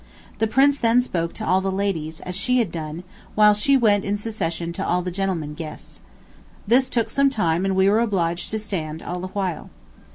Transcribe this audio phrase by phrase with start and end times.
[0.39, 3.03] The Prince then spoke to all the ladies, as she had done,
[3.35, 6.01] while she went in succession to all the gentlemen guests.
[6.65, 9.69] This took some time and we were obliged to stand all the while.